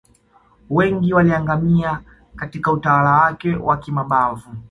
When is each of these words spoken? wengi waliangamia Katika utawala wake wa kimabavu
wengi 0.69 1.13
waliangamia 1.13 2.01
Katika 2.35 2.71
utawala 2.71 3.11
wake 3.11 3.55
wa 3.55 3.77
kimabavu 3.77 4.55